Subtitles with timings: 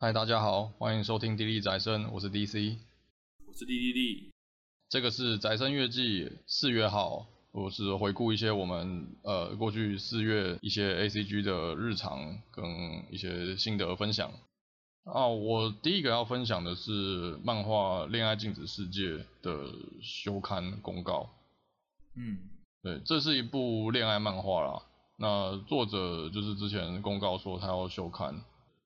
[0.00, 2.76] 嗨，大家好，欢迎收听《滴滴宅生》，我是 DC，
[3.48, 4.30] 我是滴滴滴。
[4.88, 12.64] 这个是宅生月季四月号，我是回顾一些我们呃过去四月一些 ACG 的日常跟
[13.10, 14.30] 一些心得分享。
[15.02, 19.00] 啊，我第一个要分享的是漫画《恋爱禁止世界》
[19.42, 19.68] 的
[20.00, 21.28] 休刊公告。
[22.14, 22.38] 嗯，
[22.84, 24.80] 对，这是一部恋爱漫画啦。
[25.16, 28.40] 那作者就是之前公告说他要休刊。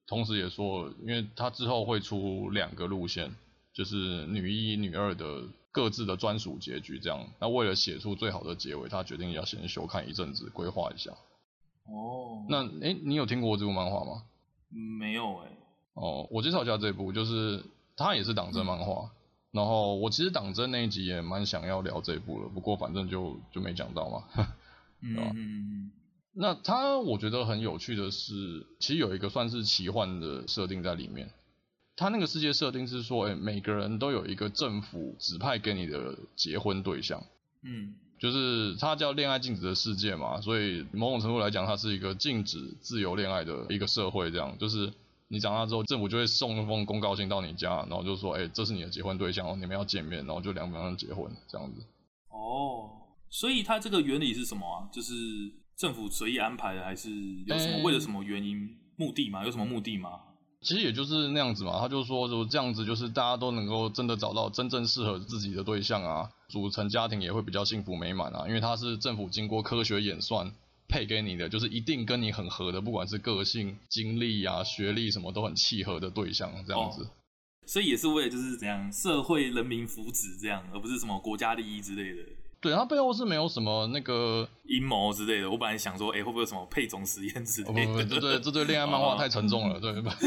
[0.06, 3.34] 同时也说，因为他之后会出两个路线，
[3.72, 7.26] 就是女一、女二的各自的专属结局这样。
[7.38, 11.12] 那为了写出最好的结尾，他决定要先休刊一阵子，规划一下。
[11.86, 12.44] 哦。
[12.48, 14.24] 那诶，你有听过这部漫画吗？
[14.98, 15.48] 没有诶。
[15.94, 17.62] 哦，我介绍一下这部，就是
[17.96, 19.04] 它也是党争漫画。
[19.04, 19.10] 嗯、
[19.52, 24.24] 然后我其实党争那一集也蛮想要聊这部了，不过反正就就没讲到嘛。
[25.00, 25.92] 嗯 嗯嗯。
[26.34, 31.30] 那它我觉得很有趣的是，其实有一个算是奇幻的设定在里面。
[31.94, 37.22] 它那个世界设定是说，哎，每个人都有一个政府指派给你的结婚对象。
[37.62, 44.30] 嗯，就是它叫恋爱禁止的世界嘛，所以某种程度来讲，它是一个禁止自由恋爱的一个社会。
[44.30, 44.90] 这样，就是
[45.28, 51.82] 你长大之后，政府就会送一封公告信到你家，然后就说，哎，这是你的结婚对象，你们要见面，然后就两个人结婚这样子。
[52.30, 52.88] 哦，
[53.28, 54.88] 所以它这个原理是什么啊？
[54.90, 55.12] 就是。
[55.82, 57.10] 政府随意安排的，还是
[57.44, 59.44] 有什么为了什么原因、欸、目的吗？
[59.44, 60.10] 有什么目的吗？
[60.60, 61.80] 其实也就是那样子嘛。
[61.80, 68.46] 他就说，就这样子，就是大家都能够真的找到真正适合自己的对象啊，组成家庭也会比较幸福美满啊。
[68.46, 70.52] 因为他是政府经过科学演算
[70.86, 77.02] 配给你的，就是一定跟你很合的，不管是个性、经历啊、学历什么都很契合的对象，这样子。
[77.02, 77.10] 哦、
[77.66, 82.28] 所以也是为了就是怎样社会人民福祉这样，而不是什么国家利益之类的。
[82.62, 85.50] 对，它背后是没有什么那个阴谋之类的。
[85.50, 87.72] 我本来想说，哎、欸，会不会有什么配种实验之类的？
[87.72, 90.16] 哦、不不不，这对这对恋爱漫画太沉重了，哦、对吧？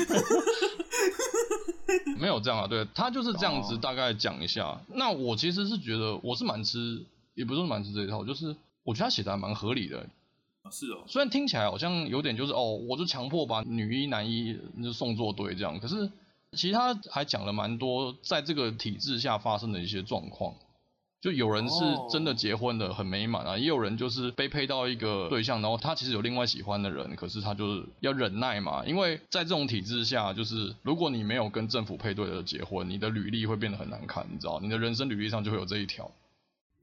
[2.20, 4.66] 没有这样啊，对，他就是这样子大概讲一下。
[4.66, 7.02] 哦、那我其实是觉得，我是蛮吃，
[7.36, 10.06] 也不是蛮吃这一套，就是我觉得他写的还蛮合理的。
[10.70, 16.12] 是哦，虽然听起来好像有点就是哦，我就强迫把女一男一就送作对这样，可是
[16.52, 20.54] 其实他还讲了蛮多在这个体制下发生的一些状况。
[21.26, 36.06] 就有人是真的结婚的很美满啊，也有人就是被配到一个对象，然后他其实有另外喜欢的人，可是他就是要忍耐嘛，因为在这种体制下，就是如果你没有跟政府配对的结婚，你的履历会变得很难看，你知道，你的人生履历上就会有这一条。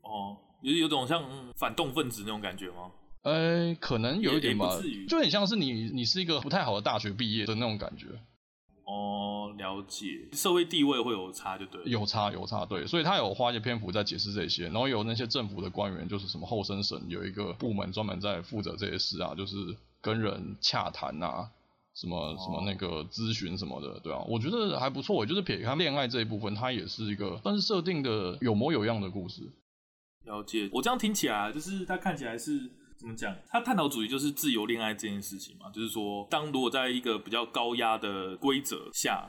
[0.02, 1.22] 哦，有有种像
[1.54, 2.90] 反动分子那种感觉吗？
[3.22, 4.76] 呃，可能有一点吧，
[5.08, 8.06] 就很像是你你是一个不太好的大学毕业的那种感觉。
[8.92, 19.56] 哦，了解，社会地位会有差就对，有差有差，对，所以他有花一些篇幅在解释这些，然后有那些政府的官员，就是什么后生省有一个部门专门在负责这些事啊，就是
[20.02, 21.48] 跟人洽谈啊，
[21.94, 29.40] 什么、哦、什么那个咨询什么的，对啊，我觉得还不错，就是撇开恋爱这一部分，它也是一个但是设定的有模有样的故事。
[30.26, 32.70] 了解，我这样听起来就是它看起来是。
[33.02, 33.34] 怎么讲？
[33.48, 39.28] 他探讨主题就是自由恋爱这件事情嘛，就是说，当如果在一个比较高压的规则下，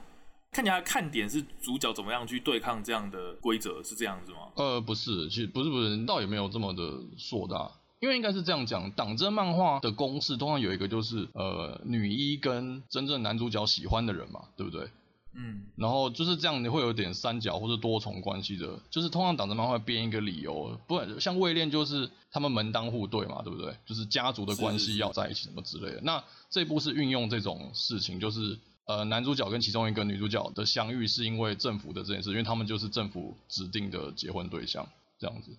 [0.51, 4.37] 看起来看点是主角怎么样去对抗这样的规则，是这样子吗？
[4.55, 6.83] 呃，不是，其实不是，不是，倒也没有这么的
[7.17, 14.87] 硕大，因为应该是这样讲，党争漫画的公式通常有一个就是，呃，女一跟真正男主角喜欢的人嘛，对不对？
[15.35, 23.75] 嗯，然后就是这样，你会有点三角或者多重关系的，就是通常党争漫画编一个理由，不像伪恋就是他们门当户对嘛，对不对？
[23.85, 26.01] 就是家族的关系要在一起什么之类的。
[26.01, 35.51] 那这部是运用这种事情，就是呃男主角跟其中一个女主角的相遇是因为政府的这件事，因为他们就是政府指定的结婚对象，这样子。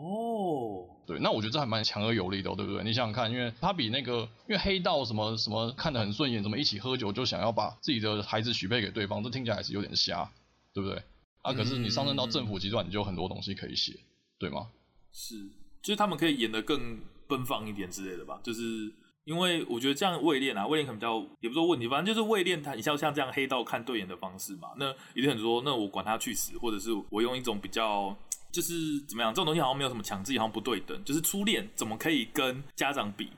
[0.00, 2.84] 哦，对，那我觉得这还蛮强而有力的，对不对？
[2.84, 10.30] 你想想看，因为他比那个，因为黑道什么什么看得很顺眼，怎么一起喝酒就想要把自己的孩子许配给对方，这听起来还是有点瞎，
[10.72, 11.02] 对不对？
[11.42, 13.92] 啊，可是你上升到政府集团，你就有很多东西可以写，
[14.38, 14.68] 对吗？
[15.10, 15.34] 是，
[15.82, 18.38] 就是他们可以演得更奔放一点之类的吧？
[18.40, 18.92] 就是
[19.24, 28.16] 因为我觉得这样位恋啊，位恋可能比较也不说问题，反正就是位恋，他你像像这样黑道看对眼的方式嘛，那一定很多，那我管他去死，或者是我用一种比较。
[28.50, 31.02] 就是怎么样，这种东西好像没有什么强制，好像不对等。
[31.04, 33.30] 就是初恋怎么可以跟家长比？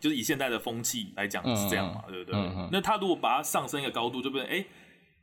[0.00, 2.68] 就是以现在的风气来讲是这样嘛，嗯、对不对？
[2.70, 4.64] 那他如果把它上升一个高度，就变成哎，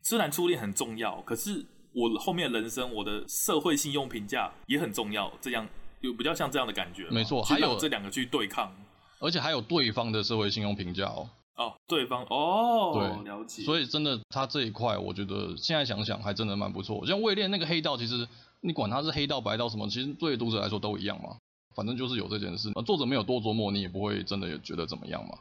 [0.02, 5.68] 虽然初恋很重要，可是我后面的人生，我的社会信用评价也很重要，这样
[6.00, 7.08] 有比较像这样的感觉。
[7.12, 8.74] 没错，还有这两个去对抗，
[9.20, 11.30] 而且还有对方的社会信用评价哦。
[11.68, 13.64] 哦，对方哦，对，了解。
[13.64, 17.06] 所以真的，他这一块，我觉得现在想想还真的蛮不错。
[17.06, 18.28] 像伪恋那个黑道，其实。
[18.64, 21.36] 你管他是黑道白道什么，其实对读者来说都一样嘛。
[21.76, 25.36] 反正就是有这件事嘛，作者没有多琢磨，你也不会真的也觉得怎么样嘛。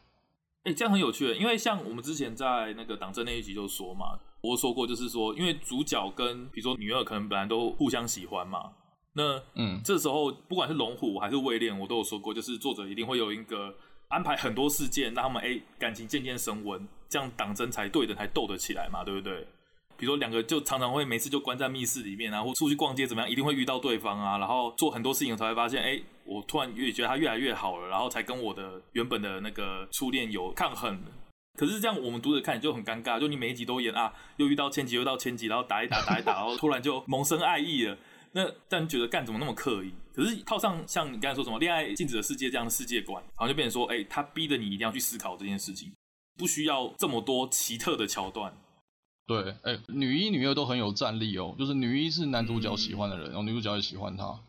[0.62, 8.70] 哎、欸，这样很有趣，因为像我们之前在那个党政那一集就说嘛，我说过就是说，因为主角跟比如说女二可能本来都互相喜欢嘛，
[9.12, 13.74] 那嗯，这时候不管是龙虎还是卫练，我都有说过，就是作者一定会有一个
[14.10, 19.46] 安排很多事件，让他们哎、感情渐渐升温，这样党争才对的才斗得起来嘛，对不对？
[19.96, 31.00] 比如说两个就常常会每次就关在密室里面啊，或出去逛街怎么样，一定会遇到对方啊，然后做很多事情才会发现，哎、我突然越觉得他越来越好了，然后才跟我的原本的那个初恋有抗衡。
[31.58, 37.96] 可是这样我们读者看就很尴尬，就你每一集都演啊，又遇到千吉，又到千吉，然后打一打打一打，然后突然就萌生爱意了。
[38.32, 39.92] 那但觉得干怎么那么刻意？
[40.14, 45.92] 可是套上像你刚才说什么恋爱静止的世界这样的世界观，然后就变成说，哎、欸，他逼着你一定要去思考这件事情，
[46.36, 48.52] 不需要这么多奇特的桥段。
[49.26, 51.54] 对，哎、欸，女一、女二都很有战力哦。
[51.58, 54.40] 就是女一是男主角喜欢的人，然后、嗯、女主角也喜欢他。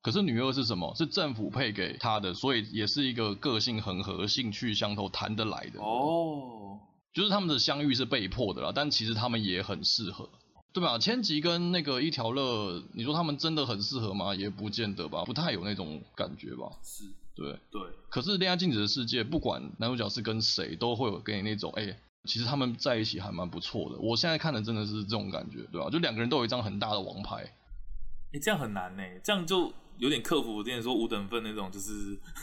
[0.00, 0.94] 可是女二是什么？
[0.94, 5.80] 是政府配给她的，所以也是一个个性很合、兴趣相投、谈得来的。
[5.80, 6.78] 哦，
[7.12, 10.30] 就是他们的相遇是被迫的啦，但其实他们也很适合，
[10.72, 10.98] 对吧？
[10.98, 14.34] 千吉跟那个一条乐，你说他们真的很适合吗？
[14.34, 16.70] 也不见得吧，不太有那种感觉吧。
[16.82, 17.04] 是，
[17.34, 17.82] 对，对。
[18.08, 21.98] 可是恋爱禁止的世界，不管男主角是跟谁，都会有给你那种，哎、欸。
[22.24, 25.88] 其实他们在一起还蛮不错的，我现在看的真的是这种感觉，对吧？
[25.88, 32.18] 就两个人都有一张很大的王牌，哎、欸，这样很难呢，这样就有点克服我之前说五等分那种，就是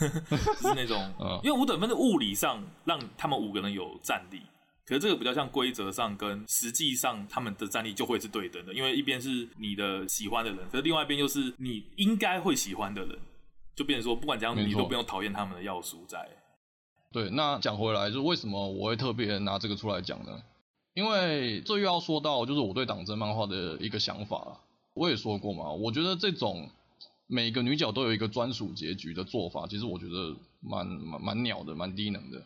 [0.60, 4.40] 就是那种， 嗯、因为五等分的物理上让他们五个人有战力，
[4.86, 13.18] 可是这个比较像规则上跟实际上他们的战力就会是对等的，因为一边是你的喜欢的人，可是另外一边又是你应该会喜欢的人，
[13.74, 16.28] 就变成说不管怎样你都不用讨厌他们的要素在。
[17.10, 20.40] 对，那讲回来，就是为什么我会特别拿这个出来讲呢？
[20.94, 24.60] 因为这又要说到，就是我对党争漫画的一个想法了。
[24.94, 26.70] 我也说过嘛，我觉得这种
[27.26, 32.42] 每个女角都有一个专属结局的做法，其实我觉得蛮蛮蛮鸟的，蛮低能的。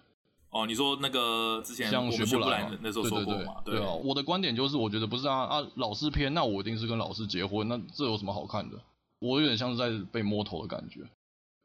[0.50, 3.62] 哦，你说那个之前像学不来嘛，那时候说过嘛？
[3.64, 8.76] 对啊，我的观点就是，我觉得不是啊啊，老师偏，那我一定是跟老师结婚，那这有什么好看的？
[9.20, 11.00] 我有点像是在被摸头的感觉。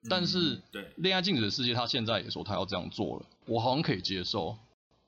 [0.07, 4.55] 但是，对恋爱禁止的世界，他现在也说他要这样做了，我好像可以接受，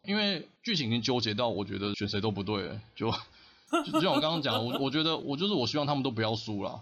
[0.04, 3.12] 因为剧情已经纠结到我觉得选谁都不对，就
[3.86, 6.82] 就，就像我刚刚讲的，我我觉得我就是我希望他们都不要输了，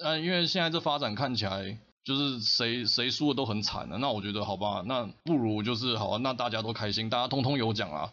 [0.00, 8.12] 呃，因为现在这发展看起来就是谁谁输的都很惨的，那我觉得好吧，那不如就是好啊，那大家都开心，大家通通有奖啊。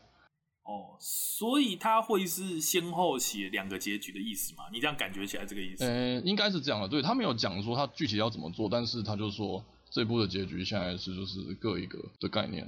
[0.64, 4.66] 哦，所以他会是先后写两个结局的意思吗？
[4.72, 5.84] 你这样感觉起来这个意思？
[5.84, 6.88] 呃，应该是这样的。
[6.88, 9.62] 对，他没有讲说他具体要怎么做，但是他就说
[9.92, 12.66] 这部的结局现在是就是各一个的概念。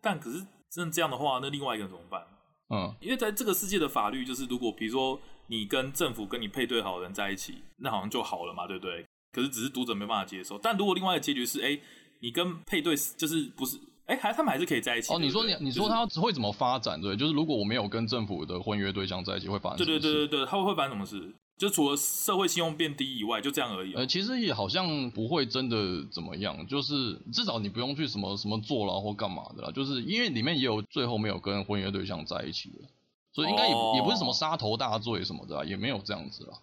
[0.00, 2.22] 但可是真的这样的话，那另外一个人怎么办？
[2.70, 9.04] 嗯，因为在这个世界的法律就是，如果比如说你跟政府跟你配对好的人在一起，那好像就好了嘛，对不对？
[9.32, 10.58] 可是只是读者没办法接受。
[10.58, 11.78] 但如果另外一个结局是，哎，
[12.20, 13.78] 你跟配对就是不是？
[14.06, 15.12] 哎，还他们还是可以在一起。
[15.12, 16.98] 哦，你说你你说他会怎么发展？
[17.00, 20.00] 对，就是如果我没有跟政府的婚约对象在一起，会发生什么事？
[20.00, 21.34] 对对对对对，他会会发生什么事？
[21.58, 23.92] 就除了社会信用变低以外，就这样而已。
[23.92, 29.70] 呃，其实也好像不会真的怎么样，就是至少你不用去什么什么坐牢或干嘛的啦。
[29.72, 32.88] 就是因为里面也有最后没有跟婚约对象在一起的，
[33.32, 36.58] 所以应该也、哦、也不是什么杀头大罪什么的，也没有这样子啦。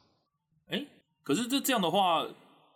[0.70, 0.84] 哎，
[1.22, 2.26] 可是这这样的话，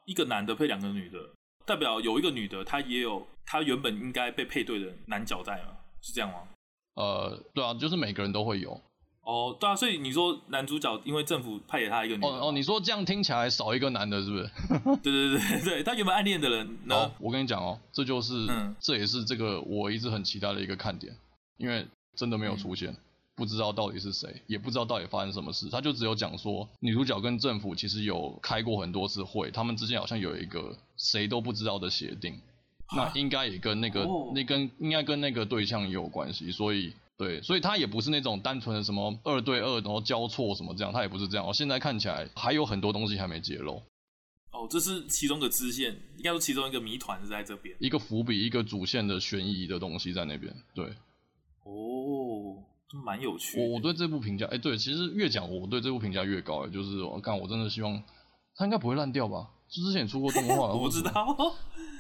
[0.10, 1.20] 一个男的配两个女的。
[1.66, 5.78] 代表有一个女的，她也有她原本应该被配对的男角在嘛？
[6.02, 6.40] 是这样吗？
[6.96, 8.82] 呃，对啊，就是每个人都会有。
[9.22, 14.50] 哦，对啊，所以你说男主角因为政府派给他一个女的哦哦，你说这样听起来少一个男的，是不是？
[15.04, 16.78] 对对对对，他原本暗恋的人。
[16.90, 21.16] 哦，我跟你讲哦，这就是，嗯，这也是这个我一直很期待的一个看点，
[21.58, 22.90] 因为真的没有出现。
[22.90, 22.98] 嗯
[23.40, 32.38] 不知道到底是谁，也不知道到底发生什么事，他就只有讲说女主角跟政府其实有开过很多次会，他们之间好像有一个谁都不知道的协定，
[32.94, 41.48] 那应该也跟那个、哦、那跟应该跟那个对象也有关系，所以对，所以他也不是那种单纯的什么二对二然后交错什么这样，他也不是这样。
[41.48, 43.82] 我现在看起来还有很多东西还没揭露。
[44.52, 50.86] 哦，这是其中的支线，应该说其中一个谜团是在这边，一个伏笔，一个主线的悬疑的东西在那边，对。
[51.64, 52.58] 哦。
[52.98, 53.64] 蛮有趣的。
[53.64, 58.02] 我我对这部评价，哎、欸，对，其实越讲我对这部评价越高，哎，就是我看我真的希望
[58.56, 59.50] 他应该不会烂掉吧？
[59.70, 61.14] 就之前出过动画， 我不知道，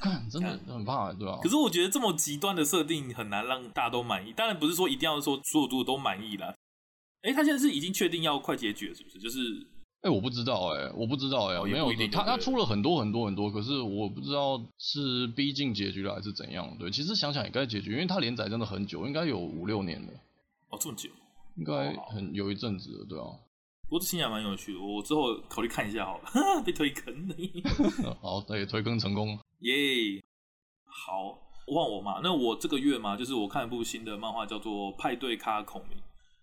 [0.01, 1.39] 看真的很怕，对吧、啊？
[1.43, 4.33] 可是我觉得这么极端的设定很难让大家都满意。
[4.33, 6.47] 当然不是说一定要说所有读者都满意啦。
[7.21, 9.19] 哎、欸，他现在是已经确定要快结局了，是不是？
[9.19, 9.37] 就是，
[10.01, 16.75] 哎、欸，我不知道、欸，哎，我不知道、欸，哎、哦，没有，他他出了很多很多很多，可是我不知道是逼近结局了还是怎样。
[16.79, 20.13] 对，其实想想也该结局，因为他连载真的很久，应该有五六年了。
[20.69, 21.09] 哦，这么久，
[21.57, 23.25] 应该很有一阵子了，对啊。
[23.87, 26.29] 不过这听起来蛮有趣的，我之后考虑看一下好了。
[26.63, 27.35] 被推坑了，
[28.21, 29.37] 好，对，推坑成功。
[29.59, 30.21] 耶，yeah,
[30.85, 31.45] 好。
[31.71, 35.95] 换我嘛，那我这个月嘛，就是我看一部新的漫画，叫做《派对咖孔明》。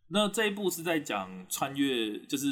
[0.06, 2.46] 那这一部是在讲穿越，就是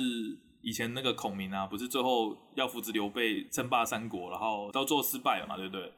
[0.61, 5.93] 以前那个孔明啊，不是最后要扶植刘备称霸三国，然后到最后失败了嘛，对不对？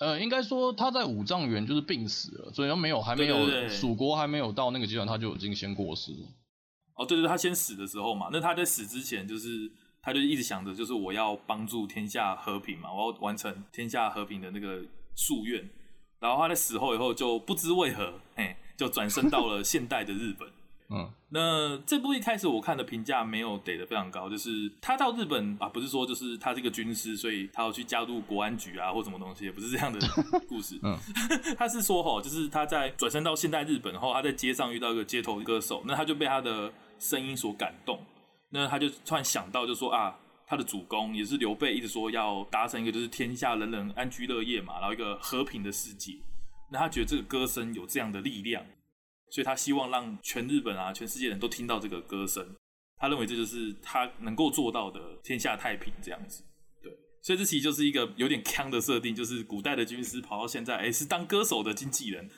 [0.00, 6.28] 呃，应该说他在五丈原就是病死了，所以他没有还没有蜀国还没有到那个阶段，他就已经先过世了。
[6.96, 9.70] 哦，对对，他先死的时候嘛，那他在死之前就是
[10.02, 14.80] 他就一直想着，就是我要帮助天下和平嘛，我要完成天下和平的那个
[15.16, 15.68] 夙愿。
[16.20, 20.48] 然后他在死后以后就不知为何，哎，就转生到了现代的日本。
[20.90, 29.98] 嗯，那这部一开始我看的评价没有给的非常高，就是他到日本啊，不是说就是他是一个军师，所以他要去加入国安局啊或什么东西，也不是这样的
[30.46, 30.78] 故事。
[30.84, 30.96] 嗯，
[31.56, 37.98] 他是说吼，就是他在转身到现代日本后，他在街上遇到一个街头歌手，那他就被他的声音所感动，
[38.50, 40.14] 那他就突然想到，就说啊，
[40.46, 46.12] 他的主公也是刘备，一直说要达成一个就是天下人人安居乐业嘛，然后一个和平的世界，
[46.70, 48.62] 那他觉得这个歌声有这样的力量。
[49.34, 52.54] 所以他希望让全日本啊，全世界人都听到这个歌声。
[52.98, 56.44] 他认为这就是他能够做到的天下太平这样子。
[56.80, 62.30] 对，所以这其实就是一个有点坑的设定，就是古代的军师跑到现在，哎，是当歌手的经纪人。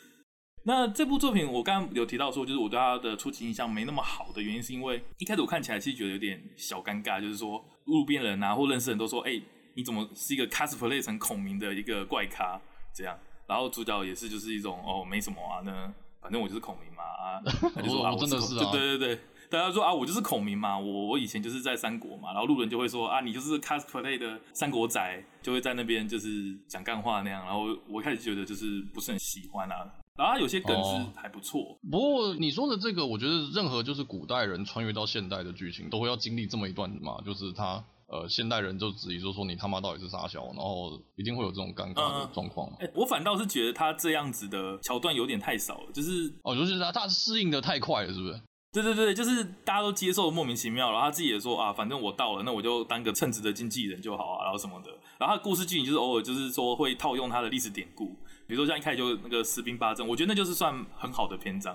[0.65, 9.39] 那这部作品我刚刚有提到说，就是我对他的初期印象没那么好的原因，是因为一开始我看起来其实觉得有点小尴尬，就是说路边人啊或认识人都说，哎，
[9.75, 12.59] 你怎么是一个 cosplay 成孔明的一个怪咖
[12.95, 13.15] 这样？
[13.47, 15.95] 然后主角也是就是一种哦，没什么啊呢。
[16.27, 17.41] 反正我就是孔明嘛啊，
[17.73, 29.87] 他就说啊，我真的是啊，对对对，大家说啊，我就是孔明嘛，我我以前就是在三国嘛，然后路人就会说啊，你就是 cosplay 的三国仔，就会在那边就是讲干话那样，然后我开始觉得就是不是很喜欢啊，
[30.19, 31.61] 然后有些梗是还不错。
[31.61, 37.85] 哦，不过你说的这个，我觉得任何就是古代人穿越到现代的剧情，都会要经历这么一段嘛，就是他。
[38.09, 42.69] 呃，现代人就质疑，说说你他妈到底是傻小，然后一定会有这种尴尬的状况。
[42.79, 48.41] 哎、嗯欸，我反倒是觉得他这样子的桥段有点太少了，就是哦，就是他他适应的太快了，是不是？
[48.73, 54.91] 对对对，就是大家都接受莫名其妙，然后他自己也说啊，反正我到了，那我就当个称职的经纪人就好啊，然后什么的。
[55.19, 58.09] 然后他的故事剧情就是偶尔就是说会套用他的历史典故，
[58.47, 61.75] 比如说像一开始就那个十兵八阵，我觉得那就是算很好的篇章。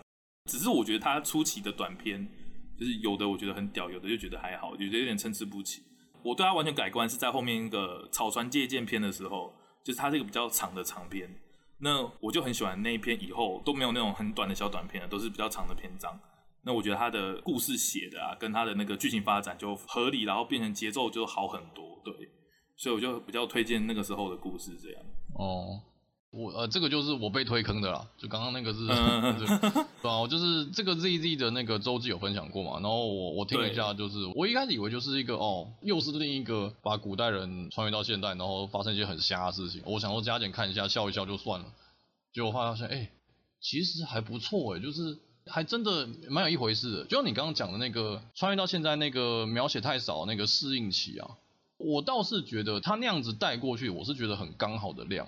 [0.49, 2.25] 只是我觉得他初期的短篇，
[2.79, 5.81] 就是有的我觉得很屌，有的就觉得还好，有的有点参差不齐。
[6.23, 11.29] 我对他完全改观是在后面一个草船借箭篇的时候，就是他这个比较长的长篇，
[11.79, 16.19] 那我就很喜欢那一篇，以后都没有那种很短的小短篇了，都是比较长的篇章。
[16.63, 22.13] 那我觉得他的故事写的啊，跟他的那个剧情发展就合理，然后变成节奏就好很多，对，
[22.77, 25.01] 所以我就比较推荐那个时候的故事这样。
[25.35, 25.81] 哦。
[26.31, 28.87] 我呃，这个就是我被推坑的啦，就刚刚那个是，
[30.01, 41.65] 对啊，我就是这个 ZZ 的那个周记有分享过嘛，然后我我听了一下，就是我一开始以为就是一个哦，又是另一个把古代人穿越到现代，然后发生一些很瞎的事情，我想说加减看一下，笑一笑就算了，
[42.33, 43.11] 结果发现哎，
[43.59, 51.31] 其实还不错哎，就是还真的蛮有一回事的，就像你刚刚讲的那个穿越到现在那个描写太少那个适应期啊，
[51.75, 55.27] 我倒是觉得他那样子带过去，我是觉得很刚好的量。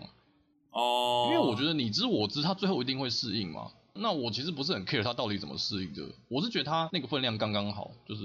[0.74, 3.72] 哦，因为我觉得你知我知，他最后一定会适应嘛。
[3.96, 8.24] 那我其实不是很 care 他到底怎么适应的，我是觉得他那个分量刚刚好，就是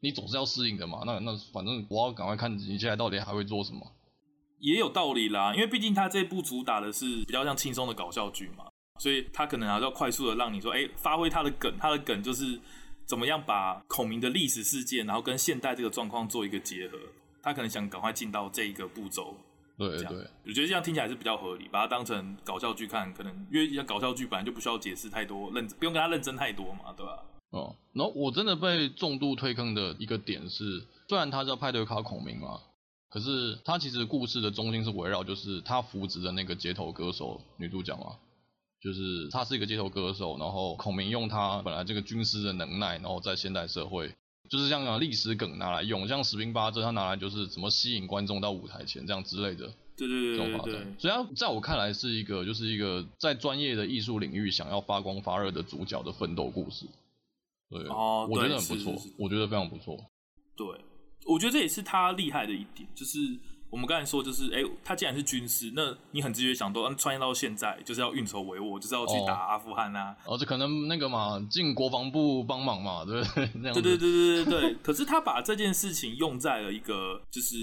[0.00, 1.02] 你总是要适应的嘛。
[1.04, 3.80] 那那反正我要赶快看你现在到底还会做什么。
[4.58, 8.64] 也有道理啦，因为毕竟他这部主打的是比较像轻松的搞笑剧嘛，
[8.98, 12.58] 所以他可能还要快速的让你说，哎、欸，发挥他的梗，他的梗就是
[13.06, 16.98] 怎么样把孔明的历史事件，然后跟现代这个状况做一个结合。
[17.42, 19.34] 他可能想赶快进到这一个步骤。
[19.88, 27.22] 对对，我觉得这样听起来是比较合理，把它当成搞笑剧看，可能因为像搞笑剧本来就不需要解释太多，认不用跟他认真太多嘛，对吧？
[27.50, 32.60] 哦，然后我真的被重度推坑的一个点是，虽然他叫派对咖孔明嘛，
[33.08, 38.16] 可是他其实故事的中心是围绕就是他扶植的那个街头歌手女主角嘛，
[38.82, 44.14] 就是他是一个街头歌手，然后孔明用他本来这个军师的能耐，然后在现代社会。
[44.50, 50.86] 就是像啊历史梗拿来用，像十兵八阵，他拿来就是怎么吸引观众到舞台前这样之类的，对对对对对。
[50.98, 56.84] 所以他在我看来是一个，就是一个在专业的艺术领域想要发光发热的主角的奋斗故事。
[57.70, 59.96] 对，哦，我觉得很不错，我觉得非常不错。
[60.56, 60.66] 对，
[61.24, 63.18] 我觉得这也是他厉害的一点，就是。
[63.70, 70.16] 我们刚才说就是，哎、欸，他既然是军师，那你很直觉想到，嗯，穿越到现在就是要运筹帷幄，就是要去打阿富汗啊。
[70.26, 73.46] 哦，这可能那个嘛，进国防部帮忙嘛，对不对？
[73.72, 74.76] 对对对对对对。
[74.82, 77.56] 可是他把这件事情用在了一个就是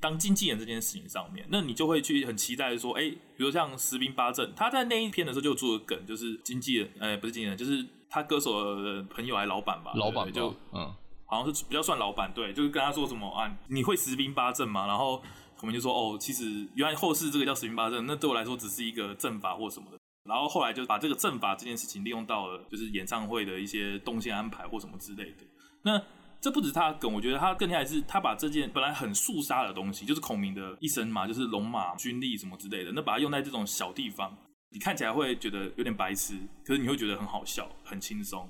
[0.00, 9.92] 当经纪人这件事情上面，那你就会去很期待说，哎、欸，比如像十兵八阵，他在那一篇的时候就做个梗，就是经纪人，哎、欸，不是经纪人，就是他歌手的朋友还是老板吧？
[9.94, 10.92] 老板就嗯，
[11.26, 15.22] 好像是比较算老板，对，就是跟他说什么啊，你会十兵八阵吗，然后。
[15.62, 19.96] 我们就说：“哦，其实原来后世这个叫十平八阵，那对我来说只是一个阵法或什么的。”
[20.28, 25.38] 然后后来就把这个阵法这件事情利用到了，就是演唱会的一些动线安排或什么之类的。
[25.82, 26.00] 那
[26.40, 34.36] 这不止他梗，我觉得他更厉害是，他把这件本来很肃杀的东西，就是孔明的一生嘛，就是龙马军力什么之类的，那把它用在这种小地方，
[34.70, 38.48] 你看起来会觉得有点白痴，可是你会觉得很好笑，很轻松。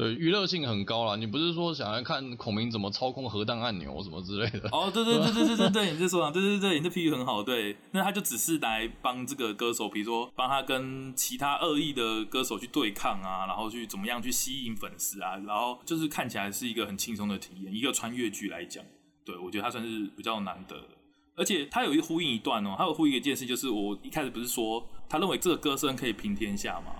[0.00, 1.14] 对，娱乐性很高啦。
[1.14, 4.66] 你不是说想要看孔明怎么操控核弹按钮什么之类的？
[4.72, 7.42] 哦，对对对对对对对，你这说啊，对对对，你这比喻很好。
[7.42, 17.74] 对，那他就只是来帮这个歌手，比如说帮他跟其他恶意的歌手去对抗啊，然后去怎么样去吸引粉丝啊，然后就是看起来是一个很轻松的体验。
[17.74, 18.82] 一个穿越剧来讲，
[19.22, 20.88] 对，我觉得他算是比较难得的。
[21.36, 26.92] 而且他有一呼应一段哦，他有呼应一件事，就是我一开始不是说他认为这个歌声可以平天下吗？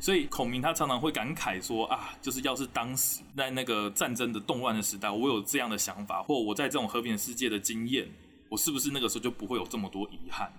[0.00, 8.08] 所以孔明他常常会感慨说啊，就是要是当时在那个战争的动乱的时代，我有这样的想法，或我在这种和平的世界的经验，
[8.48, 10.50] 我是不是那个时候就不会有这么多遗憾？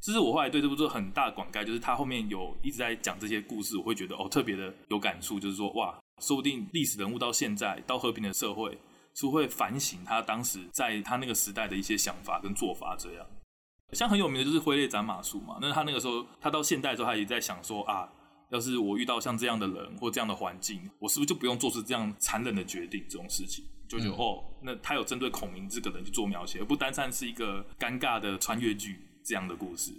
[0.00, 8.78] 这是我后来对这部作很大的感慨，就是他后面有一直在讲这些故事，我会觉得哦特别的有感触，就是说哇，说不定历史人物到现在到和平的社会，
[9.14, 13.26] 是会反省他当时在他那个时代的一些想法跟做法这样。
[13.92, 18.08] 像很有名的就是挥泪斩马謖嘛，那他那个时候他到现代的时候，他也在想说啊。
[18.50, 23.04] 要是我遇到像这样的人或这样的环境，我是不是就不用做出这样残忍的决定？
[23.08, 29.92] 这种事情，就觉得、嗯、哦，那他有针对孔明这个人去做描写，而不单单是一个尴尬的穿越剧这样的故事。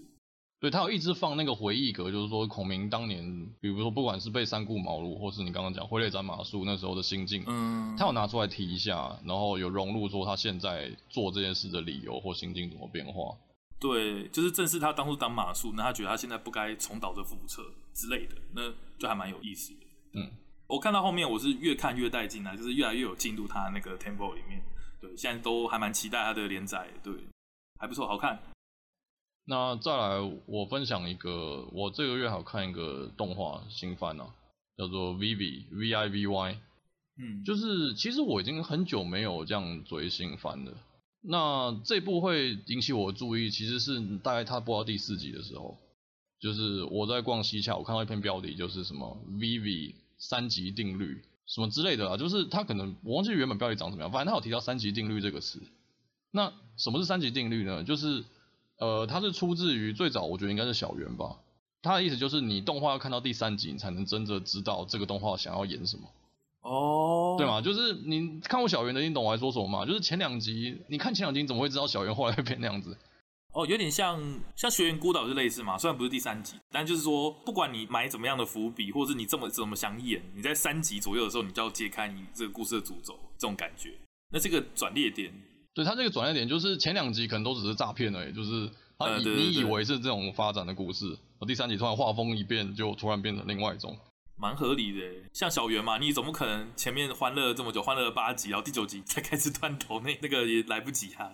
[0.60, 13.36] 对，他有一直放那个回忆格，就是说孔明当年，比如说不管是被三顾茅庐，或是你刚刚讲挥泪斩马谡那时候的心境，嗯，他有拿出来提一下，然后有融入说他现在做这件事的理由或心境怎么变化。
[13.80, 19.80] 对，就是正是他当初当马术，那他觉得他现在不该重蹈这覆辙之类的，那就还蛮有意思的。
[20.14, 20.32] 嗯，
[20.68, 24.62] 我看到后面我是越看越带劲啊，就是越来越有进入他那个 tempo 里面。
[25.00, 27.14] 对，现在都还蛮期待他的连载，对，
[27.80, 28.40] 还不错，好看。
[29.46, 34.34] 那再来，我分享一个，我这个月好看一个动画新番啊，
[34.76, 36.60] 叫做 Vivy V I V Y。
[37.20, 40.74] 嗯，就是其实我已经很久没有这样追新番了。
[41.22, 45.78] 那这部会引起我的注意，其实是大概他播到第四集的时候，
[46.40, 55.62] 就是我在逛西洽，我看到一篇标题，就是什么 “Vivy 三级定律”什么之类的啊，就是他可能我忘记原本标题长什么样，反正他有提到“三级定律”这个词。
[56.32, 57.84] 那什么是三级定律呢？
[57.84, 58.24] 就是
[58.78, 61.38] 呃，它是出自于最早，我觉得应该是小圆吧。
[61.82, 66.08] 他的意思就是你动画要看到第三集，你才能真的知道这个动画想要演什么。
[66.62, 69.86] 哦，对嘛，就是你看过小圆的，你懂我在说什么吗？
[69.86, 72.98] 就是前两集，你看前两集你怎么会知道小圆后来会变那样子？
[73.54, 74.20] 哦，有点像
[74.56, 83.94] 像《学员孤岛》就类似嘛，虽然不是第三集，但就是说，不管你埋怎么样的伏笔，或者是你这么怎么想演，你在三集左右的时候，你就要揭开你这个故事的主轴，这种感觉。
[84.30, 85.34] 那这个转捩点，
[85.74, 91.18] 对，它这个转捩点就是前两集可能都只是诈骗而已，就是他你你以为是这种发展的故事，
[91.48, 93.98] 第三集突然画风一变，就突然变成另外一种。
[94.40, 95.02] 蛮合理的，
[95.34, 101.34] 像小圆嘛，你总不可能前面欢乐了这么久，欢乐了八集，然后第九集才开始断头，那那个也来不及啊。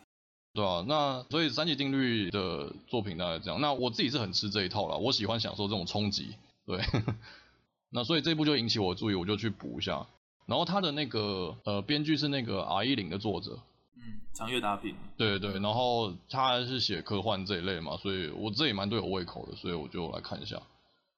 [0.54, 3.60] 对啊，那所以三级定律的作品大概这样。
[3.60, 6.36] 那我自己是很吃这一套啦，我喜欢享受这种冲击。
[6.66, 6.80] 对，
[7.92, 10.06] 那所以这部就引起我注意，我就去补一下。
[10.46, 13.60] 然后他的那个呃编剧是那个 R 一零的作者，
[13.98, 14.96] 嗯，长月达平。
[15.18, 20.62] 对对，然后他是写科幻这一类嘛，所以我这也蛮对我胃口的，所以我就来看一下。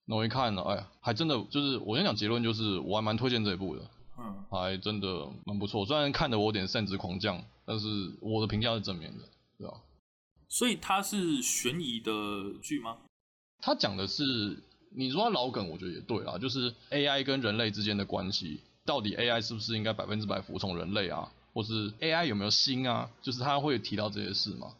[0.07, 3.81] 那我一看呢，哎呀，还真的就是，我先讲结论，就是我还蛮推荐这一部的，
[4.19, 5.83] 嗯，还真的蛮不错。
[5.83, 9.23] 虽然看得我有点擅自狂降，但是我的评价是正面的，
[9.57, 9.81] 对吧？
[10.47, 12.11] 所以它是悬疑的
[12.61, 12.97] 剧吗？
[13.59, 23.09] 它讲的是，你说它老梗，我觉得也对啊，就是 AI 跟人类之间的关系，到底 AI 是不是应该百分之百服从人类啊，或是 AI 有没有心啊？
[23.23, 24.73] 就是他会提到这些事吗？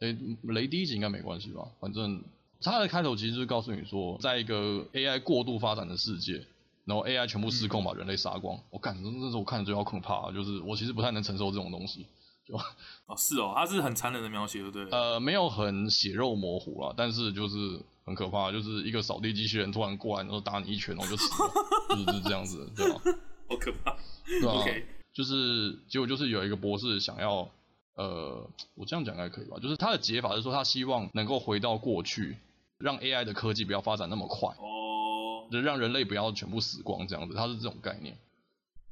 [0.00, 2.20] 雷，雷第一集应该没关系吧，反正。
[2.62, 6.44] 它的开头其实就是告诉你说，在一个 AI 过度发展的世界，
[6.84, 8.56] 然后 AI 全部失控把人类杀光。
[8.56, 12.06] 嗯、我干，那时候我看的最好可怕，就是我其实不太能承受这种东西。
[12.46, 12.56] 就
[13.06, 14.98] 哦，是哦，它是很残忍的描写，对不对？
[14.98, 23.00] 呃，没有很血肉模糊啦，但是就是很可怕，就是一个扫地机器人突然过来，然后打你一拳，然后就死了，就是这样子，对吧？
[23.48, 23.96] 好可怕，
[24.26, 24.52] 对吧？
[24.64, 24.82] Okay.
[25.12, 27.48] 就是结果就是有一个博士想要，
[27.94, 29.58] 呃，我这样讲应该可以吧？
[29.60, 32.36] 就是他的解法是说，他希望能够回到过去。
[32.80, 38.16] 让 AI 的科技不要发展那么快哦，就让人类不要全部死光这样子，它是这种概念。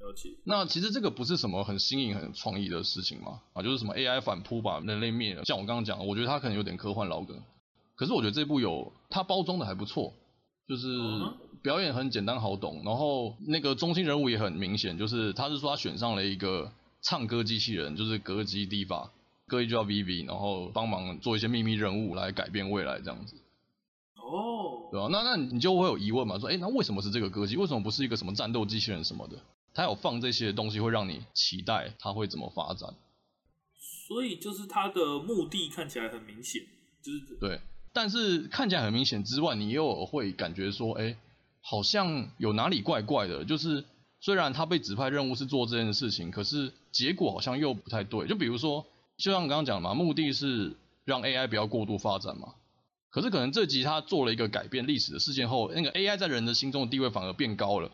[0.00, 0.28] 了解。
[0.44, 3.40] 那其实这个不是什么很新颖、很有创意的事情嘛？
[3.54, 5.44] 啊，就是什么 AI 反扑把人类灭了。
[5.44, 7.36] 像我刚刚讲的，我觉得它可能有点科幻老梗，
[7.96, 10.12] 可是我觉得这部有它包装的还不错，
[10.68, 10.86] 就是
[11.62, 16.70] 表演很简单好懂，然后那个中心人物也很明显，就是他是说他选上了一个
[17.02, 19.08] 唱歌机器人，就是歌姬 Diva。
[19.48, 23.34] 歌姬就叫 Vivi，然后帮忙做一些秘密任务来改变未来这样子。
[24.88, 26.38] 哦，对啊，那那你就会有疑问嘛？
[26.38, 27.56] 说，哎，那为什么是这个歌姬？
[27.56, 29.36] 为什么不是一个什么战斗机器人什么的？
[29.74, 32.94] 他有放这些东西，会让你期待他会怎么发展。
[34.08, 36.62] 所以就是他的目的看起来很明显，
[37.02, 37.60] 就是对。
[37.92, 41.16] 但是看起来很明显之外，你又会感觉说，哎，
[41.60, 43.44] 好像有哪里怪怪的。
[43.44, 43.84] 就是
[44.20, 48.26] 虽然他被指派任务是做这件事情，可是结果好像又不太对。
[48.26, 48.84] 就比如说，
[49.16, 52.54] 就像刚刚讲的嘛，目的是让 AI 不要过度发展嘛。
[53.18, 57.90] 可是可能这集他做了一个改变历史的事件后，那个 AI 在人的心中的地位反而变高了，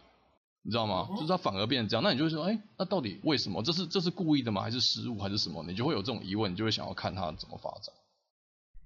[0.62, 1.08] 你知道吗？
[1.16, 3.62] 就是他反而变成这样，那你就会说，哎，那到底为什么？
[3.62, 4.60] 这是这是故意的吗？
[4.60, 5.18] 还是失误？
[5.18, 5.64] 还是什么？
[5.66, 7.94] 你就会有这种疑问，你就会想要看他怎么发展。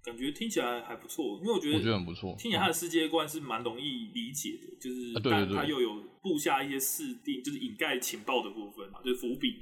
[0.04, 2.36] 感觉听起来还不错，因为我觉得我觉得很不错。
[2.38, 9.56] 听起来他的世界观是蛮容易理解的，嗯、就是但他又有布下一些设定，就是掩盖情报的部分嘛，就是伏笔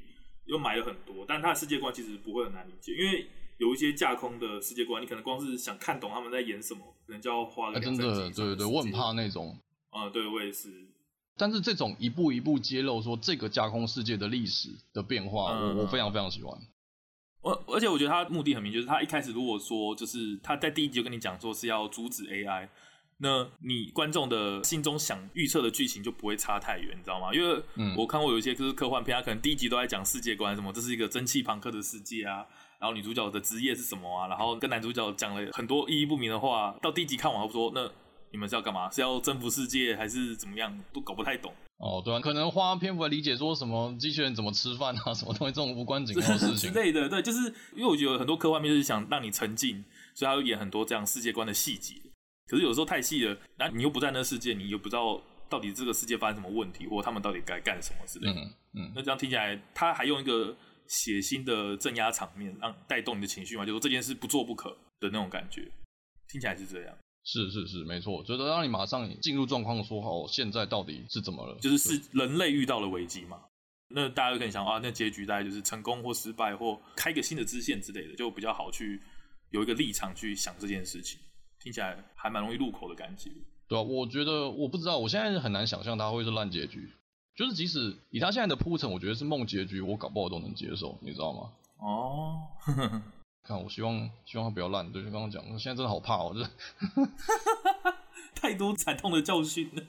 [0.45, 3.27] 又埋了很多，但他的世界观其实不会很难理解，因为。
[3.59, 7.73] 有一些架空的世界观，你可能光是想看懂他们在演什么，可能就要花。
[7.79, 9.59] 真的，对对对，我很怕那种。
[9.91, 10.69] 啊、嗯，对，我也是。
[11.39, 16.59] 但是这种一步一步揭露说这个架空世界的历史的变化，嗯、我我非常非常喜欢。
[17.43, 22.69] 我而且我觉得他目的很明确，就是他一开始如果说就是他在第一集就跟你讲说是要阻止 AI，
[23.19, 27.33] 那你观众的心中想预测的剧情就不会差太远，你知道吗？
[27.33, 27.63] 因为
[27.97, 32.47] 我看过有一些就是科幻片，他可能第一集都在讲世界观什么，这是一个蒸汽朋克的世界啊。
[32.87, 34.29] 然后女主角的职业是什么啊？
[34.29, 36.73] 然后跟男主角讲了很多意义不明的话。
[36.81, 37.91] 到第一集看完后说，那
[38.31, 38.89] 你们是要干嘛？
[38.93, 40.81] 是要征服世界还是怎么样？
[40.93, 41.53] 都搞不太懂。
[41.79, 47.09] 哦，对啊，可能花篇幅来理解说什么机器人怎么吃饭啊，什么东西这种无关紧要的事情 之类的。
[47.09, 51.95] 对，就是因为我觉得很多科幻片就是想让你沉浸，所以他会演很多这样世界观的细节。
[52.47, 58.41] 可是有时候太细了，然后你又不在那世界，你又不知道到底这个世界发生什么问题，或者他们到底该干什么之类的。
[58.41, 58.93] 嗯嗯。
[58.95, 60.57] 那这样听起来，他还用一个。
[60.89, 63.65] 血腥的镇压场面，让带动你的情绪嘛？
[63.65, 64.71] 就说这件事不做不可
[65.01, 65.71] 的那种感觉，
[66.29, 66.97] 听起来是这样。
[67.25, 71.59] 是是是，没错，就是让你马上进入状况，说哦，现在到底是怎么了？
[71.61, 73.41] 就是是人类遇到了危机嘛？
[73.89, 79.01] 那大家就可以想啊，那结局大概就是成功或失败，或开个新的支线之类的，就比较好去
[79.51, 81.19] 有一个立场去想这件事情。
[81.59, 83.31] 听起来还蛮容易入口的感觉。
[83.67, 86.89] 对啊，我觉得我不知道，我现在很难想象它会是烂结局。
[87.37, 91.53] 就是即使以他现在的铺陈，我觉得是梦结局，我搞不好都能接受，你知道吗？
[91.79, 92.43] 哦，
[93.45, 94.91] 看，我希望希望他不要烂。
[94.91, 96.51] 对，就刚刚讲，现在真的好怕哦，就是
[98.35, 99.83] 太多惨痛的教训了。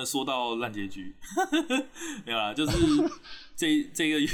[0.00, 1.14] 那说到烂结局，
[2.24, 2.72] 没有啦，就是
[3.54, 4.26] 这这个月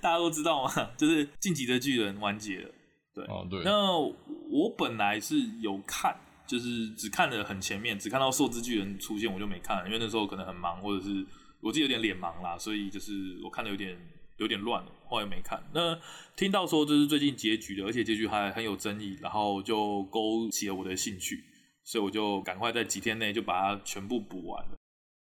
[0.00, 2.70] 大家都知道嘛，就是《进击的巨人》完结了。
[3.12, 3.64] 对，哦对。
[3.64, 11.26] 那我本来是有看，就是只看了很前面，只看到兽之巨人出现，我就没看，因为那时候可能很忙，或者是
[11.60, 13.98] 我自己有点脸盲啦，所以就是我看的有点
[14.36, 15.60] 有点乱了，后来没看。
[15.74, 15.98] 那
[16.36, 21.42] 听到说这是最近结局的，而且结局还很有争议，然后就勾起了我的兴趣。
[21.88, 24.76] 所以我就赶快在几天内就把它全部补完了。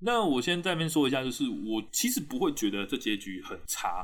[0.02, 4.04] 那我先在那边说一下，就是我其实不会觉得这结局很差。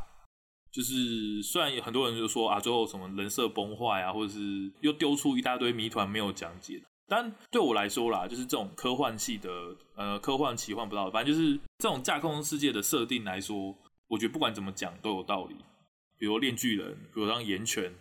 [0.72, 9.50] 就是虽然有很多人就说啊，最后什么人设崩坏啊，或者是又丢出一大堆谜团没有讲解，但对我来说啦，就是这种科幻系的
[9.96, 13.76] 呃科幻奇幻不到，反正就是这种架空世界的设定来说，
[14.08, 15.56] 我觉得不管怎么讲都有道理。
[16.20, 17.92] 比如链锯人，比如像炎拳，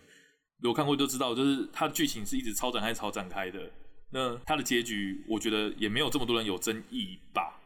[0.61, 3.71] 有看过就知道，就是它剧情是一直超展开、超展开的。
[4.11, 7.59] 那他的结局，我觉得也没有这么多人有争议吧？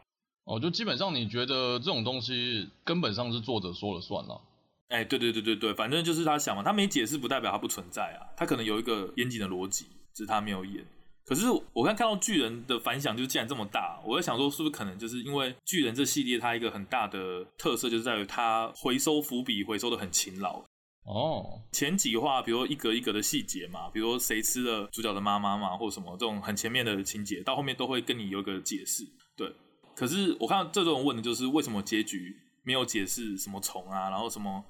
[0.45, 4.41] 哦，就基本上你觉得这种东西根本上是作者说了算了。
[4.87, 10.83] 哎，对对对对对，反正就是他想嘛，他没解释不代表他不存在啊，他可能有一个严谨的逻辑，只是他没有演。
[11.25, 20.63] 可是我刚看到巨人的反响就是竟然这么大，我在想说是不是可能就是因为巨人这系列它一个很大的特色就是在于它回收伏笔回收的很勤劳。
[21.09, 29.03] 哦，前几话，比如一格一格的细节嘛，比如谁吃了主角的妈妈嘛，或者什么这种很前面的情节，到后面都会跟你有一个解释。
[29.35, 29.51] 对，
[29.95, 34.63] 可是我看到这种问的就是为什么结局没有解释什么虫啊，然后什么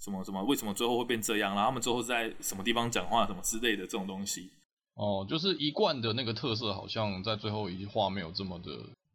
[0.00, 4.50] 什么什么，为什么最后会变这样，然后他们最后在什么地方讲话什么之类的这种东西。
[4.94, 8.70] 哦，就是一贯的那个特色，好像在最后一话没有这么的。